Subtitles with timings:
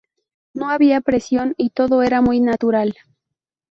[0.55, 2.95] No había presión, y todo era muy natural.